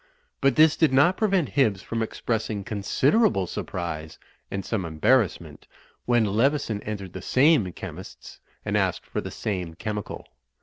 [0.41, 4.17] But this did not prevent Hibbs from expressing considerable surprise
[4.49, 5.65] and some em barrassment
[6.05, 10.25] when Leveson entered the same chemist's and asked for the same chemical.